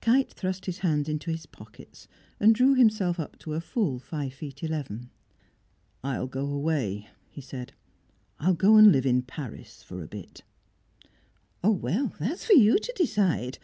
[0.00, 2.08] Kite thrust his hands into his pockets,
[2.40, 5.10] and drew himself up to a full five feet eleven.
[6.02, 7.72] "I'll go away," he said.
[8.40, 10.42] "I'll go and live in Paris for a bit."
[11.62, 13.58] "That's for you to decide.